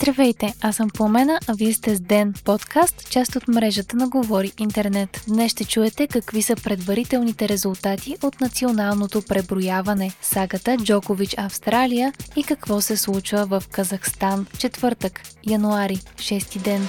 Здравейте, 0.00 0.54
аз 0.60 0.76
съм 0.76 0.90
Пламена, 0.90 1.38
а 1.48 1.54
вие 1.54 1.72
сте 1.72 1.96
с 1.96 2.00
Ден, 2.00 2.34
подкаст, 2.44 3.10
част 3.10 3.36
от 3.36 3.48
мрежата 3.48 3.96
на 3.96 4.08
Говори 4.08 4.52
Интернет. 4.58 5.24
Днес 5.28 5.52
ще 5.52 5.64
чуете 5.64 6.06
какви 6.06 6.42
са 6.42 6.56
предварителните 6.56 7.48
резултати 7.48 8.16
от 8.22 8.40
националното 8.40 9.22
преброяване, 9.22 10.12
сагата 10.22 10.76
Джокович 10.76 11.34
Австралия 11.38 12.12
и 12.36 12.42
какво 12.42 12.80
се 12.80 12.96
случва 12.96 13.46
в 13.46 13.62
Казахстан. 13.70 14.46
Четвъртък, 14.58 15.20
януари, 15.50 15.96
6 15.96 16.62
ден. 16.62 16.88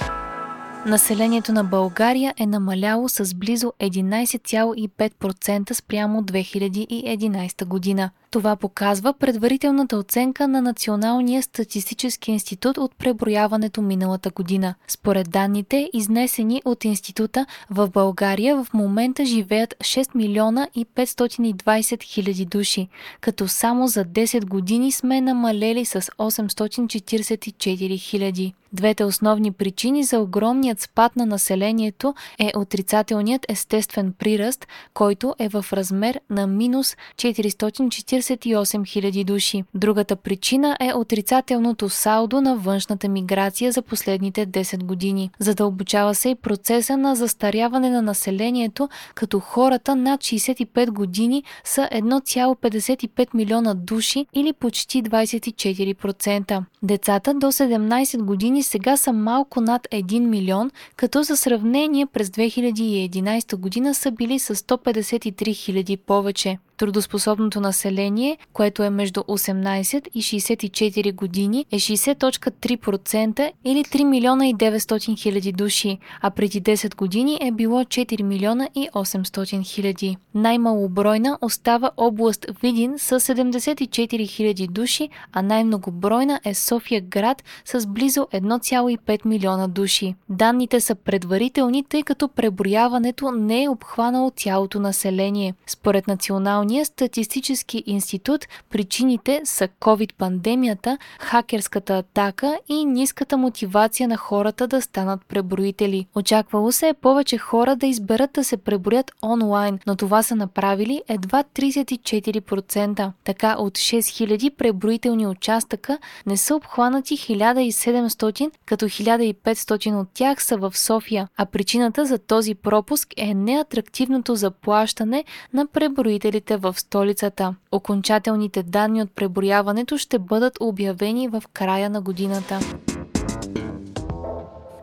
Населението 0.86 1.52
на 1.52 1.64
България 1.64 2.34
е 2.38 2.46
намаляло 2.46 3.08
с 3.08 3.34
близо 3.34 3.72
11,5% 3.80 5.72
спрямо 5.72 6.22
2011 6.22 7.64
година. 7.64 8.10
Това 8.30 8.56
показва 8.56 9.12
предварителната 9.12 9.96
оценка 9.96 10.48
на 10.48 10.62
Националния 10.62 11.42
статистически 11.42 12.30
институт 12.30 12.78
от 12.78 12.96
преброяването 12.96 13.82
миналата 13.82 14.30
година. 14.30 14.74
Според 14.88 15.30
данните, 15.30 15.90
изнесени 15.92 16.62
от 16.64 16.84
института, 16.84 17.46
в 17.70 17.88
България 17.88 18.64
в 18.64 18.74
момента 18.74 19.24
живеят 19.24 19.74
6 19.78 20.14
милиона 20.14 20.68
и 20.74 20.86
520 20.86 22.02
хиляди 22.02 22.44
души, 22.44 22.88
като 23.20 23.48
само 23.48 23.88
за 23.88 24.04
10 24.04 24.46
години 24.46 24.92
сме 24.92 25.20
намалели 25.20 25.84
с 25.84 26.00
844 26.00 27.98
хиляди. 27.98 28.54
Двете 28.72 29.04
основни 29.04 29.52
причини 29.52 30.04
за 30.04 30.18
огромният 30.18 30.80
спад 30.80 31.16
на 31.16 31.26
населението 31.26 32.14
е 32.38 32.52
отрицателният 32.56 33.46
естествен 33.48 34.12
приръст, 34.18 34.66
който 34.94 35.34
е 35.38 35.48
в 35.48 35.66
размер 35.72 36.20
на 36.30 36.46
минус 36.46 36.96
440 37.16 38.19
48 38.22 39.00
000 39.00 39.24
души. 39.24 39.64
Другата 39.74 40.16
причина 40.16 40.76
е 40.80 40.94
отрицателното 40.94 41.88
салдо 41.88 42.40
на 42.40 42.56
външната 42.56 43.08
миграция 43.08 43.72
за 43.72 43.82
последните 43.82 44.46
10 44.46 44.84
години. 44.84 45.30
Задълбочава 45.38 46.14
се 46.14 46.28
и 46.28 46.34
процеса 46.34 46.96
на 46.96 47.16
застаряване 47.16 47.90
на 47.90 48.02
населението, 48.02 48.88
като 49.14 49.40
хората 49.40 49.96
над 49.96 50.20
65 50.20 50.90
години 50.90 51.44
са 51.64 51.88
1,55 51.92 53.34
милиона 53.34 53.74
души 53.74 54.26
или 54.32 54.52
почти 54.52 55.02
24%. 55.02 56.64
Децата 56.82 57.34
до 57.34 57.46
17 57.46 58.22
години 58.22 58.62
сега 58.62 58.96
са 58.96 59.12
малко 59.12 59.60
над 59.60 59.86
1 59.92 60.18
милион, 60.18 60.70
като 60.96 61.22
за 61.22 61.36
сравнение 61.36 62.06
през 62.06 62.28
2011 62.28 63.56
година 63.56 63.94
са 63.94 64.10
били 64.10 64.38
с 64.38 64.54
153 64.54 65.32
000 65.32 65.96
повече. 65.96 66.58
Трудоспособното 66.80 67.60
население, 67.60 68.38
което 68.52 68.82
е 68.82 68.90
между 68.90 69.20
18 69.20 70.08
и 70.14 70.22
64 70.22 71.14
години, 71.14 71.66
е 71.72 71.76
60.3% 71.76 73.52
или 73.64 73.84
3 73.84 74.04
милиона 74.04 74.46
и 74.46 74.54
900 74.54 75.18
хиляди 75.18 75.52
души, 75.52 75.98
а 76.20 76.30
преди 76.30 76.62
10 76.62 76.96
години 76.96 77.38
е 77.40 77.50
било 77.50 77.84
4 77.84 78.22
милиона 78.22 78.68
и 78.74 78.88
800 78.94 79.64
хиляди. 79.64 80.16
Най-малобройна 80.34 81.38
остава 81.42 81.90
област 81.96 82.46
Видин 82.62 82.94
с 82.98 83.20
74 83.20 84.28
хиляди 84.28 84.66
души, 84.66 85.08
а 85.32 85.42
най-многобройна 85.42 86.40
е 86.44 86.54
София 86.54 87.00
град 87.00 87.42
с 87.64 87.86
близо 87.86 88.20
1,5 88.32 89.26
милиона 89.26 89.68
души. 89.68 90.14
Данните 90.28 90.80
са 90.80 90.94
предварителни, 90.94 91.84
тъй 91.84 92.02
като 92.02 92.28
преброяването 92.28 93.30
не 93.30 93.62
е 93.62 93.68
обхванало 93.68 94.30
цялото 94.30 94.80
население. 94.80 95.54
Според 95.66 96.06
националния 96.08 96.69
Националния 96.70 96.86
статистически 96.86 97.82
институт 97.86 98.46
причините 98.70 99.40
са 99.44 99.68
COVID-пандемията, 99.68 100.98
хакерската 101.18 101.98
атака 101.98 102.58
и 102.68 102.84
ниската 102.84 103.36
мотивация 103.36 104.08
на 104.08 104.16
хората 104.16 104.66
да 104.66 104.82
станат 104.82 105.24
преброители. 105.24 106.06
Очаквало 106.14 106.72
се 106.72 106.88
е 106.88 106.94
повече 106.94 107.38
хора 107.38 107.76
да 107.76 107.86
изберат 107.86 108.32
да 108.32 108.44
се 108.44 108.56
преброят 108.56 109.10
онлайн, 109.22 109.78
но 109.86 109.96
това 109.96 110.22
са 110.22 110.36
направили 110.36 111.02
едва 111.08 111.44
34%. 111.54 113.12
Така 113.24 113.56
от 113.58 113.72
6000 113.72 114.50
преброителни 114.50 115.26
участъка 115.26 115.98
не 116.26 116.36
са 116.36 116.54
обхванати 116.54 117.16
1700, 117.16 118.50
като 118.66 118.84
1500 118.84 120.00
от 120.00 120.08
тях 120.14 120.42
са 120.44 120.56
в 120.56 120.78
София, 120.78 121.28
а 121.36 121.46
причината 121.46 122.06
за 122.06 122.18
този 122.18 122.54
пропуск 122.54 123.08
е 123.16 123.34
неатрактивното 123.34 124.34
заплащане 124.34 125.24
на 125.52 125.66
преброителите 125.66 126.59
в 126.60 126.80
столицата. 126.80 127.54
Окончателните 127.72 128.62
данни 128.62 129.02
от 129.02 129.12
преброяването 129.12 129.98
ще 129.98 130.18
бъдат 130.18 130.56
обявени 130.60 131.28
в 131.28 131.42
края 131.52 131.90
на 131.90 132.00
годината. 132.00 132.60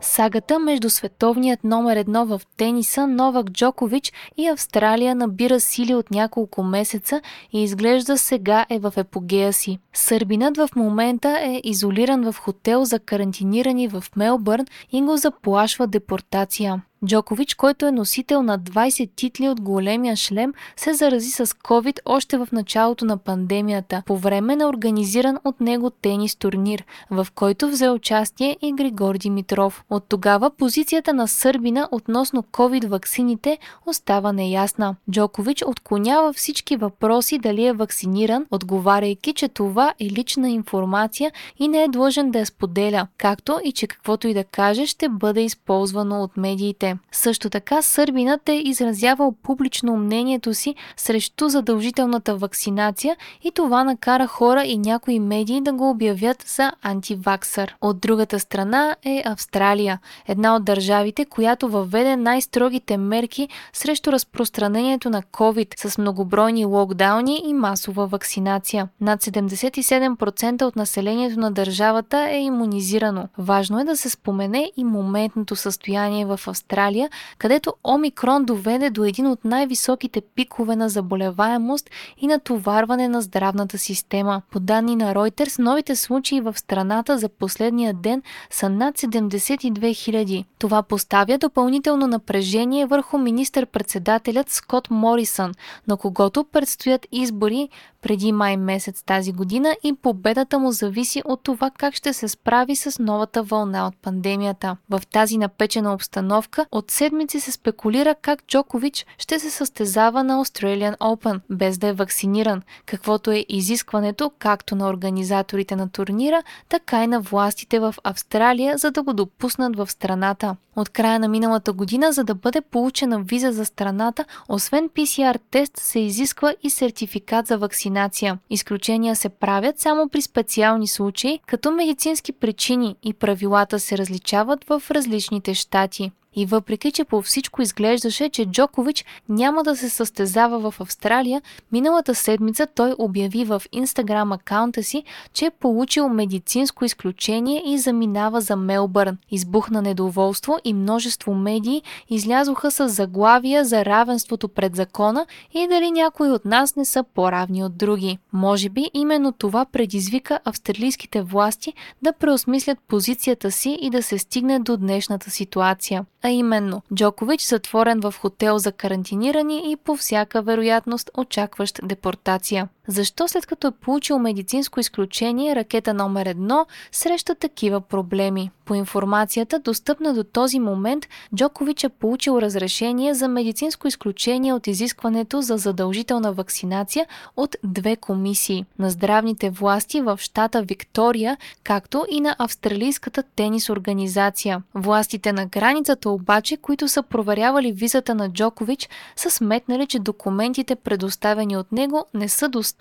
Сагата 0.00 0.58
между 0.58 0.90
световният 0.90 1.64
номер 1.64 1.96
едно 1.96 2.26
в 2.26 2.40
тениса 2.56 3.06
Новак 3.06 3.50
Джокович 3.50 4.12
и 4.36 4.46
Австралия 4.46 5.14
набира 5.14 5.60
сили 5.60 5.94
от 5.94 6.10
няколко 6.10 6.62
месеца 6.62 7.20
и 7.52 7.62
изглежда 7.62 8.18
сега 8.18 8.66
е 8.70 8.78
в 8.78 8.92
епогея 8.96 9.52
си. 9.52 9.78
Сърбинът 9.92 10.56
в 10.56 10.68
момента 10.76 11.38
е 11.42 11.60
изолиран 11.64 12.32
в 12.32 12.38
хотел 12.38 12.84
за 12.84 12.98
карантинирани 12.98 13.88
в 13.88 14.04
Мелбърн 14.16 14.66
и 14.92 15.02
го 15.02 15.16
заплашва 15.16 15.86
депортация. 15.86 16.82
Джокович, 17.06 17.54
който 17.54 17.86
е 17.86 17.92
носител 17.92 18.42
на 18.42 18.58
20 18.58 19.10
титли 19.16 19.48
от 19.48 19.60
големия 19.60 20.16
шлем, 20.16 20.52
се 20.76 20.94
зарази 20.94 21.30
с 21.30 21.46
COVID 21.46 21.98
още 22.04 22.38
в 22.38 22.48
началото 22.52 23.04
на 23.04 23.16
пандемията, 23.16 24.02
по 24.06 24.16
време 24.16 24.56
на 24.56 24.68
организиран 24.68 25.38
от 25.44 25.60
него 25.60 25.90
тенис 25.90 26.36
турнир, 26.36 26.84
в 27.10 27.26
който 27.34 27.68
взе 27.68 27.90
участие 27.90 28.56
и 28.62 28.72
Григор 28.72 29.18
Димитров. 29.18 29.84
От 29.90 30.04
тогава 30.08 30.50
позицията 30.50 31.14
на 31.14 31.28
Сърбина 31.28 31.88
относно 31.92 32.42
COVID 32.42 32.86
ваксините 32.86 33.58
остава 33.86 34.32
неясна. 34.32 34.96
Джокович 35.10 35.64
отклонява 35.66 36.32
всички 36.32 36.76
въпроси 36.76 37.38
дали 37.38 37.66
е 37.66 37.72
вакциниран, 37.72 38.46
отговаряйки, 38.50 39.32
че 39.32 39.48
това 39.48 39.94
е 40.00 40.04
лична 40.04 40.50
информация 40.50 41.32
и 41.58 41.68
не 41.68 41.82
е 41.82 41.88
длъжен 41.88 42.30
да 42.30 42.38
я 42.38 42.46
споделя, 42.46 43.06
както 43.18 43.60
и 43.64 43.72
че 43.72 43.86
каквото 43.86 44.28
и 44.28 44.34
да 44.34 44.44
каже 44.44 44.86
ще 44.86 45.08
бъде 45.08 45.40
използвано 45.40 46.22
от 46.22 46.36
медиите 46.36 46.87
страните. 46.88 47.08
Също 47.12 47.50
така 47.50 47.82
сърбинът 47.82 48.48
е 48.48 48.62
изразявал 48.64 49.34
публично 49.42 49.96
мнението 49.96 50.54
си 50.54 50.74
срещу 50.96 51.48
задължителната 51.48 52.36
вакцинация 52.36 53.16
и 53.42 53.50
това 53.50 53.84
накара 53.84 54.26
хора 54.26 54.64
и 54.64 54.78
някои 54.78 55.20
медии 55.20 55.60
да 55.60 55.72
го 55.72 55.90
обявят 55.90 56.44
за 56.46 56.72
антиваксър. 56.82 57.76
От 57.80 58.00
другата 58.00 58.40
страна 58.40 58.96
е 59.04 59.22
Австралия, 59.26 59.98
една 60.26 60.56
от 60.56 60.64
държавите, 60.64 61.24
която 61.24 61.68
въведе 61.68 62.16
най-строгите 62.16 62.96
мерки 62.96 63.48
срещу 63.72 64.12
разпространението 64.12 65.10
на 65.10 65.22
COVID 65.22 65.88
с 65.88 65.98
многобройни 65.98 66.64
локдауни 66.64 67.42
и 67.46 67.54
масова 67.54 68.06
вакцинация. 68.06 68.88
Над 69.00 69.22
77% 69.22 70.62
от 70.62 70.76
населението 70.76 71.40
на 71.40 71.50
държавата 71.50 72.28
е 72.30 72.40
иммунизирано. 72.40 73.28
Важно 73.38 73.80
е 73.80 73.84
да 73.84 73.96
се 73.96 74.10
спомене 74.10 74.72
и 74.76 74.84
моментното 74.84 75.56
състояние 75.56 76.26
в 76.26 76.40
Австралия 76.46 76.77
Австралия, 76.78 77.10
където 77.38 77.74
Омикрон 77.84 78.44
доведе 78.44 78.90
до 78.90 79.04
един 79.04 79.26
от 79.26 79.44
най-високите 79.44 80.20
пикове 80.20 80.76
на 80.76 80.88
заболеваемост 80.88 81.90
и 82.18 82.26
натоварване 82.26 83.08
на 83.08 83.22
здравната 83.22 83.78
система. 83.78 84.42
По 84.50 84.60
данни 84.60 84.96
на 84.96 85.14
Reuters, 85.14 85.58
новите 85.58 85.96
случаи 85.96 86.40
в 86.40 86.58
страната 86.58 87.18
за 87.18 87.28
последния 87.28 87.94
ден 87.94 88.22
са 88.50 88.68
над 88.68 88.98
72 88.98 89.70
000. 89.70 90.44
Това 90.58 90.82
поставя 90.82 91.38
допълнително 91.38 92.06
напрежение 92.06 92.86
върху 92.86 93.18
министър-председателят 93.18 94.50
Скот 94.50 94.90
Морисън, 94.90 95.52
на 95.88 95.96
когото 95.96 96.44
предстоят 96.44 97.06
избори 97.12 97.68
преди 98.02 98.32
май 98.32 98.56
месец 98.56 99.02
тази 99.02 99.32
година 99.32 99.76
и 99.84 99.94
победата 99.94 100.58
му 100.58 100.72
зависи 100.72 101.22
от 101.24 101.42
това 101.42 101.70
как 101.70 101.94
ще 101.94 102.12
се 102.12 102.28
справи 102.28 102.76
с 102.76 102.98
новата 102.98 103.42
вълна 103.42 103.86
от 103.86 103.94
пандемията. 104.02 104.76
В 104.90 105.02
тази 105.12 105.38
напечена 105.38 105.94
обстановка 105.94 106.66
от 106.72 106.90
седмици 106.90 107.40
се 107.40 107.52
спекулира 107.52 108.14
как 108.14 108.46
Джокович 108.46 109.06
ще 109.18 109.38
се 109.38 109.50
състезава 109.50 110.24
на 110.24 110.44
Australian 110.44 110.98
Open, 110.98 111.40
без 111.50 111.78
да 111.78 111.86
е 111.86 111.92
вакциниран, 111.92 112.62
каквото 112.86 113.30
е 113.30 113.44
изискването 113.48 114.30
както 114.38 114.76
на 114.76 114.88
организаторите 114.88 115.76
на 115.76 115.88
турнира, 115.90 116.42
така 116.68 117.04
и 117.04 117.06
на 117.06 117.20
властите 117.20 117.78
в 117.78 117.94
Австралия, 118.04 118.78
за 118.78 118.90
да 118.90 119.02
го 119.02 119.12
допуснат 119.12 119.76
в 119.76 119.90
страната. 119.90 120.56
От 120.76 120.88
края 120.88 121.18
на 121.18 121.28
миналата 121.28 121.72
година, 121.72 122.12
за 122.12 122.24
да 122.24 122.34
бъде 122.34 122.60
получена 122.60 123.20
виза 123.20 123.52
за 123.52 123.64
страната, 123.64 124.24
освен 124.48 124.88
PCR 124.88 125.38
тест 125.50 125.76
се 125.76 125.98
изисква 126.00 126.54
и 126.62 126.70
сертификат 126.70 127.46
за 127.46 127.58
вакцинация. 127.58 128.38
Изключения 128.50 129.16
се 129.16 129.28
правят 129.28 129.80
само 129.80 130.08
при 130.08 130.22
специални 130.22 130.86
случаи, 130.86 131.40
като 131.46 131.70
медицински 131.70 132.32
причини 132.32 132.96
и 133.02 133.14
правилата 133.14 133.80
се 133.80 133.98
различават 133.98 134.64
в 134.64 134.82
различните 134.90 135.54
щати. 135.54 136.12
И 136.38 136.46
въпреки, 136.46 136.92
че 136.92 137.04
по 137.04 137.22
всичко 137.22 137.62
изглеждаше, 137.62 138.28
че 138.28 138.46
Джокович 138.46 139.04
няма 139.28 139.62
да 139.62 139.76
се 139.76 139.88
състезава 139.88 140.70
в 140.70 140.80
Австралия, 140.80 141.42
миналата 141.72 142.14
седмица 142.14 142.66
той 142.74 142.94
обяви 142.98 143.44
в 143.44 143.62
инстаграм 143.72 144.32
акаунта 144.32 144.82
си, 144.82 145.04
че 145.32 145.46
е 145.46 145.50
получил 145.50 146.08
медицинско 146.08 146.84
изключение 146.84 147.62
и 147.66 147.78
заминава 147.78 148.40
за 148.40 148.56
Мелбърн. 148.56 149.18
Избухна 149.30 149.82
недоволство 149.82 150.58
и 150.64 150.74
множество 150.74 151.34
медии 151.34 151.82
излязоха 152.10 152.70
с 152.70 152.88
заглавия 152.88 153.64
за 153.64 153.84
равенството 153.84 154.48
пред 154.48 154.76
закона 154.76 155.26
и 155.54 155.68
дали 155.68 155.90
някои 155.90 156.30
от 156.30 156.44
нас 156.44 156.76
не 156.76 156.84
са 156.84 157.04
по-равни 157.14 157.64
от 157.64 157.76
други. 157.76 158.18
Може 158.32 158.68
би 158.68 158.90
именно 158.94 159.32
това 159.32 159.64
предизвика 159.64 160.40
австралийските 160.44 161.22
власти 161.22 161.72
да 162.02 162.12
преосмислят 162.12 162.78
позицията 162.88 163.50
си 163.50 163.78
и 163.80 163.90
да 163.90 164.02
се 164.02 164.18
стигне 164.18 164.58
до 164.58 164.76
днешната 164.76 165.30
ситуация. 165.30 166.04
А 166.28 166.30
именно, 166.30 166.82
Джокович 166.94 167.46
затворен 167.46 168.00
в 168.00 168.14
хотел 168.22 168.58
за 168.58 168.72
карантинирани 168.72 169.72
и 169.72 169.76
по 169.76 169.96
всяка 169.96 170.42
вероятност 170.42 171.10
очакващ 171.14 171.80
депортация. 171.82 172.68
Защо 172.88 173.28
след 173.28 173.46
като 173.46 173.66
е 173.66 173.70
получил 173.70 174.18
медицинско 174.18 174.80
изключение, 174.80 175.56
ракета 175.56 175.94
номер 175.94 176.26
едно 176.26 176.66
среща 176.92 177.34
такива 177.34 177.80
проблеми? 177.80 178.50
По 178.64 178.74
информацията, 178.74 179.58
достъпна 179.58 180.14
до 180.14 180.24
този 180.24 180.58
момент, 180.58 181.06
Джокович 181.34 181.84
е 181.84 181.88
получил 181.88 182.38
разрешение 182.38 183.14
за 183.14 183.28
медицинско 183.28 183.88
изключение 183.88 184.52
от 184.52 184.66
изискването 184.66 185.42
за 185.42 185.56
задължителна 185.56 186.32
вакцинация 186.32 187.06
от 187.36 187.56
две 187.64 187.96
комисии 187.96 188.64
на 188.78 188.90
здравните 188.90 189.50
власти 189.50 190.00
в 190.00 190.18
щата 190.22 190.62
Виктория, 190.62 191.36
както 191.64 192.04
и 192.10 192.20
на 192.20 192.36
австралийската 192.38 193.22
тенис 193.22 193.70
организация. 193.70 194.62
Властите 194.74 195.32
на 195.32 195.46
границата 195.46 196.10
обаче, 196.10 196.56
които 196.56 196.88
са 196.88 197.02
проверявали 197.02 197.72
визата 197.72 198.14
на 198.14 198.32
Джокович, 198.32 198.88
са 199.16 199.30
сметнали, 199.30 199.86
че 199.86 199.98
документите 199.98 200.76
предоставени 200.76 201.56
от 201.56 201.72
него 201.72 202.06
не 202.14 202.28
са 202.28 202.48
достатъчни, 202.48 202.77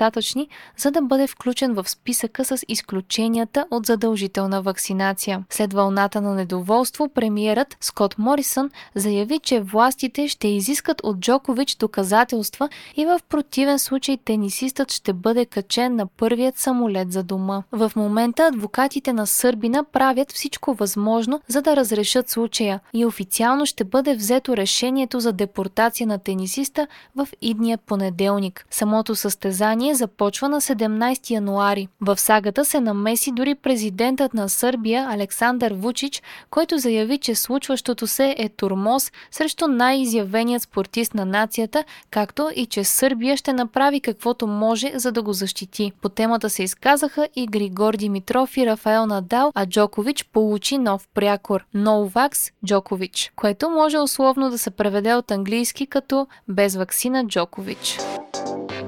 за 0.77 0.91
да 0.91 1.01
бъде 1.01 1.27
включен 1.27 1.73
в 1.73 1.89
списъка 1.89 2.45
с 2.45 2.57
изключенията 2.67 3.65
от 3.71 3.85
задължителна 3.85 4.61
вакцинация. 4.61 5.43
След 5.49 5.73
вълната 5.73 6.21
на 6.21 6.35
недоволство, 6.35 7.09
премиерът 7.09 7.77
Скот 7.81 8.17
Морисън 8.17 8.69
заяви, 8.95 9.39
че 9.39 9.61
властите 9.61 10.27
ще 10.27 10.47
изискат 10.47 11.01
от 11.03 11.19
Джокович 11.19 11.75
доказателства 11.75 12.69
и 12.95 13.05
в 13.05 13.19
противен 13.29 13.79
случай 13.79 14.17
тенисистът 14.17 14.91
ще 14.91 15.13
бъде 15.13 15.45
качен 15.45 15.95
на 15.95 16.07
първият 16.07 16.57
самолет 16.57 17.11
за 17.11 17.23
дома. 17.23 17.63
В 17.71 17.91
момента 17.95 18.43
адвокатите 18.43 19.13
на 19.13 19.27
Сърбина 19.27 19.83
правят 19.83 20.31
всичко 20.31 20.73
възможно, 20.73 21.41
за 21.47 21.61
да 21.61 21.75
разрешат 21.75 22.29
случая 22.29 22.79
и 22.93 23.05
официално 23.05 23.65
ще 23.65 23.83
бъде 23.83 24.15
взето 24.15 24.57
решението 24.57 25.19
за 25.19 25.33
депортация 25.33 26.07
на 26.07 26.19
тенисиста 26.19 26.87
в 27.15 27.27
идния 27.41 27.77
понеделник. 27.77 28.65
Самото 28.71 29.15
състезание 29.15 29.86
започва 29.95 30.49
на 30.49 30.61
17 30.61 31.29
януари. 31.29 31.87
В 32.01 32.19
сагата 32.19 32.65
се 32.65 32.79
намеси 32.79 33.31
дори 33.31 33.55
президентът 33.55 34.33
на 34.33 34.49
Сърбия 34.49 35.07
Александър 35.09 35.73
Вучич, 35.73 36.23
който 36.49 36.77
заяви, 36.77 37.17
че 37.17 37.35
случващото 37.35 38.07
се 38.07 38.35
е 38.37 38.49
турмоз 38.49 39.11
срещу 39.31 39.67
най-изявеният 39.67 40.63
спортист 40.63 41.13
на 41.13 41.25
нацията, 41.25 41.83
както 42.11 42.49
и 42.55 42.65
че 42.65 42.83
Сърбия 42.83 43.37
ще 43.37 43.53
направи 43.53 43.99
каквото 43.99 44.47
може, 44.47 44.91
за 44.95 45.11
да 45.11 45.21
го 45.21 45.33
защити. 45.33 45.91
По 46.01 46.09
темата 46.09 46.49
се 46.49 46.63
изказаха 46.63 47.27
и 47.35 47.47
Григор 47.47 47.93
Димитров 47.93 48.57
и 48.57 48.65
Рафаел 48.65 49.05
Надал, 49.05 49.51
а 49.55 49.65
Джокович 49.65 50.25
получи 50.25 50.77
нов 50.77 51.07
прякор– 51.13 51.65
Новакс 51.73 52.51
Джокович, 52.65 53.31
което 53.35 53.69
може 53.69 53.99
условно 53.99 54.49
да 54.49 54.57
се 54.57 54.71
преведе 54.71 55.13
от 55.13 55.31
английски 55.31 55.87
като 55.87 56.27
без 56.47 56.75
вакцина 56.75 57.27
Джокович. 57.27 57.97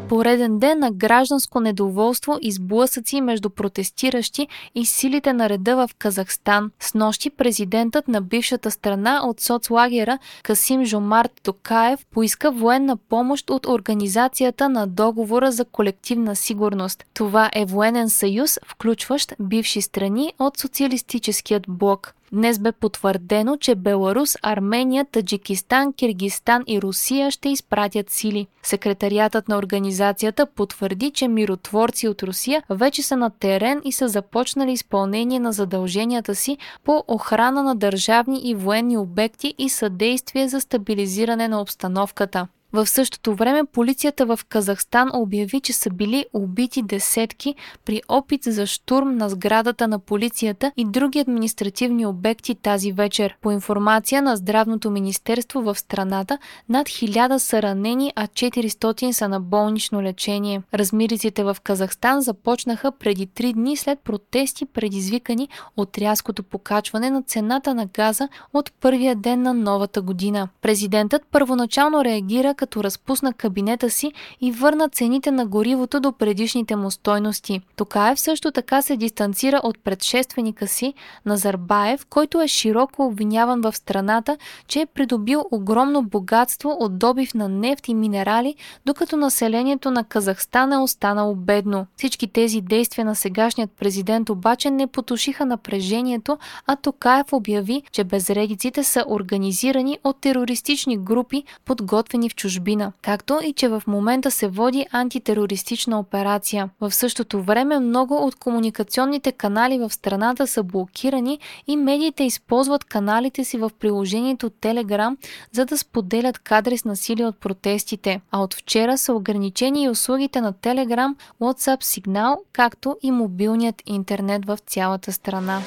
Пореден 0.09 0.59
ден 0.59 0.79
на 0.79 0.91
гражданско 0.91 1.59
недоволство 1.59 2.37
и 2.41 2.51
сблъсъци 2.51 3.21
между 3.21 3.49
протестиращи 3.49 4.47
и 4.75 4.85
силите 4.85 5.33
на 5.33 5.49
реда 5.49 5.75
в 5.75 5.89
Казахстан. 5.97 6.71
С 6.79 6.93
нощи 6.93 7.29
президентът 7.29 8.07
на 8.07 8.21
бившата 8.21 8.71
страна 8.71 9.21
от 9.23 9.39
соцлагера 9.39 10.19
Касим 10.43 10.85
Жомарт 10.85 11.31
Токаев 11.43 12.05
поиска 12.11 12.51
военна 12.51 12.97
помощ 12.97 13.49
от 13.49 13.65
Организацията 13.65 14.69
на 14.69 14.87
договора 14.87 15.51
за 15.51 15.65
колективна 15.65 16.35
сигурност. 16.35 17.03
Това 17.13 17.49
е 17.53 17.65
военен 17.65 18.09
съюз, 18.09 18.59
включващ 18.65 19.33
бивши 19.39 19.81
страни 19.81 20.33
от 20.39 20.57
социалистическият 20.57 21.65
блок. 21.67 22.13
Днес 22.31 22.59
бе 22.59 22.71
потвърдено, 22.71 23.57
че 23.57 23.75
Беларус, 23.75 24.35
Армения, 24.41 25.05
Таджикистан, 25.05 25.93
Киргистан 25.93 26.63
и 26.67 26.81
Русия 26.81 27.31
ще 27.31 27.49
изпратят 27.49 28.09
сили. 28.09 28.47
Секретариатът 28.63 29.47
на 29.47 29.57
организацията 29.57 30.45
потвърди, 30.45 31.11
че 31.11 31.27
миротворци 31.27 32.07
от 32.07 32.23
Русия 32.23 32.63
вече 32.69 33.03
са 33.03 33.17
на 33.17 33.29
терен 33.29 33.81
и 33.85 33.91
са 33.91 34.07
започнали 34.07 34.71
изпълнение 34.71 35.39
на 35.39 35.51
задълженията 35.51 36.35
си 36.35 36.57
по 36.83 37.03
охрана 37.07 37.63
на 37.63 37.75
държавни 37.75 38.41
и 38.43 38.55
военни 38.55 38.97
обекти 38.97 39.53
и 39.57 39.69
съдействие 39.69 40.47
за 40.47 40.61
стабилизиране 40.61 41.47
на 41.47 41.61
обстановката. 41.61 42.47
В 42.73 42.87
същото 42.87 43.35
време 43.35 43.63
полицията 43.65 44.25
в 44.25 44.39
Казахстан 44.49 45.09
обяви, 45.13 45.61
че 45.61 45.73
са 45.73 45.89
били 45.89 46.25
убити 46.33 46.81
десетки 46.81 47.55
при 47.85 48.01
опит 48.07 48.43
за 48.43 48.65
штурм 48.67 49.15
на 49.17 49.29
сградата 49.29 49.87
на 49.87 49.99
полицията 49.99 50.71
и 50.77 50.85
други 50.85 51.19
административни 51.19 52.05
обекти 52.05 52.55
тази 52.55 52.91
вечер. 52.91 53.37
По 53.41 53.51
информация 53.51 54.21
на 54.21 54.35
Здравното 54.35 54.91
министерство 54.91 55.61
в 55.61 55.79
страната, 55.79 56.37
над 56.69 56.87
1000 56.87 57.37
са 57.37 57.61
ранени, 57.61 58.13
а 58.15 58.27
400 58.27 59.11
са 59.11 59.29
на 59.29 59.39
болнично 59.39 60.01
лечение. 60.01 60.61
Размириците 60.73 61.43
в 61.43 61.57
Казахстан 61.63 62.21
започнаха 62.21 62.91
преди 62.91 63.27
3 63.27 63.53
дни 63.53 63.77
след 63.77 63.99
протести, 63.99 64.65
предизвикани 64.65 65.49
от 65.77 65.97
рязкото 65.97 66.43
покачване 66.43 67.09
на 67.09 67.23
цената 67.23 67.73
на 67.75 67.85
газа 67.85 68.27
от 68.53 68.71
първия 68.81 69.15
ден 69.15 69.41
на 69.41 69.53
новата 69.53 70.01
година. 70.01 70.47
Президентът 70.61 71.21
първоначално 71.31 72.03
реагира 72.03 72.55
като 72.59 72.83
разпусна 72.83 73.33
кабинета 73.33 73.89
си 73.89 74.11
и 74.41 74.51
върна 74.51 74.89
цените 74.89 75.31
на 75.31 75.45
горивото 75.45 75.99
до 75.99 76.11
предишните 76.11 76.75
му 76.75 76.91
стойности. 76.91 77.61
Токаев 77.75 78.19
също 78.19 78.51
така 78.51 78.81
се 78.81 78.97
дистанцира 78.97 79.61
от 79.63 79.83
предшественика 79.83 80.67
си, 80.67 80.93
Назарбаев, 81.25 82.05
който 82.05 82.41
е 82.41 82.47
широко 82.47 83.05
обвиняван 83.05 83.61
в 83.61 83.75
страната, 83.75 84.37
че 84.67 84.81
е 84.81 84.85
придобил 84.85 85.45
огромно 85.51 86.01
богатство 86.01 86.77
от 86.79 86.99
добив 86.99 87.33
на 87.33 87.49
нефт 87.49 87.87
и 87.87 87.93
минерали, 87.93 88.55
докато 88.85 89.17
населението 89.17 89.91
на 89.91 90.03
Казахстан 90.03 90.73
е 90.73 90.77
останало 90.77 91.35
бедно. 91.35 91.87
Всички 91.97 92.27
тези 92.27 92.61
действия 92.61 93.05
на 93.05 93.15
сегашният 93.15 93.71
президент 93.71 94.29
обаче 94.29 94.71
не 94.71 94.87
потушиха 94.87 95.45
напрежението, 95.45 96.37
а 96.67 96.75
Токаев 96.75 97.33
обяви, 97.33 97.83
че 97.91 98.03
безредиците 98.03 98.83
са 98.83 99.05
организирани 99.07 99.99
от 100.03 100.21
терористични 100.21 100.97
групи, 100.97 101.43
подготвени 101.65 102.29
в 102.29 102.35
чужбина 102.35 102.48
чужбина, 102.49 102.91
както 103.01 103.39
и 103.43 103.53
че 103.53 103.67
в 103.67 103.83
момента 103.87 104.31
се 104.31 104.47
води 104.47 104.85
антитерористична 104.91 105.99
операция. 105.99 106.69
В 106.81 106.91
същото 106.91 107.41
време 107.41 107.79
много 107.79 108.15
от 108.15 108.35
комуникационните 108.35 109.31
канали 109.31 109.79
в 109.79 109.89
страната 109.89 110.47
са 110.47 110.63
блокирани 110.63 111.39
и 111.67 111.77
медиите 111.77 112.23
използват 112.23 112.83
каналите 112.83 113.43
си 113.43 113.57
в 113.57 113.71
приложението 113.79 114.49
Telegram, 114.49 115.17
за 115.51 115.65
да 115.65 115.77
споделят 115.77 116.39
кадри 116.39 116.77
с 116.77 116.85
насилие 116.85 117.25
от 117.25 117.39
протестите. 117.39 118.21
А 118.31 118.41
от 118.41 118.53
вчера 118.53 118.97
са 118.97 119.13
ограничени 119.13 119.83
и 119.83 119.89
услугите 119.89 120.41
на 120.41 120.53
Telegram, 120.53 121.15
WhatsApp 121.41 121.83
сигнал, 121.83 122.37
както 122.53 122.97
и 123.01 123.11
мобилният 123.11 123.83
интернет 123.85 124.45
в 124.45 124.57
цялата 124.67 125.11
страна. 125.11 125.61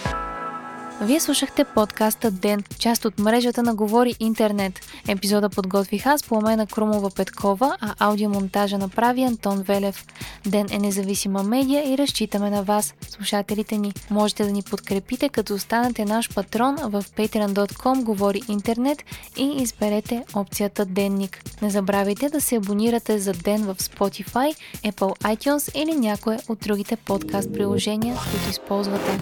Вие 1.02 1.20
слушахте 1.20 1.64
подкаста 1.64 2.30
Ден, 2.30 2.62
част 2.78 3.04
от 3.04 3.18
мрежата 3.18 3.62
на 3.62 3.74
Говори 3.74 4.14
Интернет. 4.20 4.80
Епизода 5.08 5.48
подготвих 5.48 6.06
аз, 6.06 6.22
Пламена 6.22 6.66
Крумова 6.66 7.10
Петкова, 7.10 7.76
а 7.80 7.94
аудиомонтажа 7.98 8.78
направи 8.78 9.22
Антон 9.22 9.62
Велев. 9.62 10.06
Ден 10.46 10.66
е 10.70 10.78
независима 10.78 11.42
медия 11.42 11.92
и 11.92 11.98
разчитаме 11.98 12.50
на 12.50 12.62
вас, 12.62 12.94
слушателите 13.08 13.78
ни. 13.78 13.92
Можете 14.10 14.44
да 14.44 14.52
ни 14.52 14.62
подкрепите, 14.62 15.28
като 15.28 15.54
останете 15.54 16.04
наш 16.04 16.34
патрон 16.34 16.76
в 16.82 17.04
patreon.com 17.16 18.02
Говори 18.02 18.40
Интернет 18.48 19.04
и 19.36 19.62
изберете 19.62 20.24
опцията 20.34 20.84
Денник. 20.84 21.42
Не 21.62 21.70
забравяйте 21.70 22.28
да 22.28 22.40
се 22.40 22.56
абонирате 22.56 23.18
за 23.18 23.32
Ден 23.32 23.62
в 23.64 23.74
Spotify, 23.74 24.54
Apple 24.84 25.36
iTunes 25.36 25.82
или 25.82 25.94
някое 25.94 26.38
от 26.48 26.58
другите 26.58 26.96
подкаст 26.96 27.52
приложения, 27.52 28.16
които 28.30 28.50
използвате. 28.50 29.18